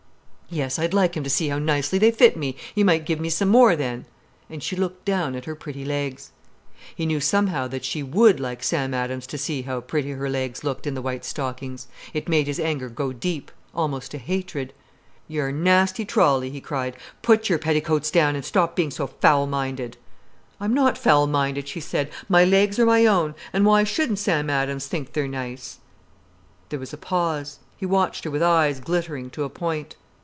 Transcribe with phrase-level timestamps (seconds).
[0.53, 3.29] "Yes, I'd like him to see how nicely they fit me, he might give me
[3.29, 4.03] some more then."
[4.49, 6.31] And she looked down at her pretty legs.
[6.93, 10.61] He knew somehow that she would like Sam Adams to see how pretty her legs
[10.65, 11.87] looked in the white stockings.
[12.13, 14.73] It made his anger go deep, almost to hatred.
[15.29, 16.97] "Yer nasty trolley," he cried.
[17.21, 19.95] "Put yer petticoats down, and stop being so foul minded."
[20.59, 22.11] "I'm not foul minded," she said.
[22.27, 23.35] "My legs are my own.
[23.53, 25.77] And why shouldn't Sam Adams think they're nice?"
[26.67, 27.59] There was a pause.
[27.77, 29.95] He watched her with eyes glittering to a point.